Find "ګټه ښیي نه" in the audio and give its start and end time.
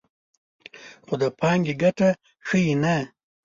1.81-2.95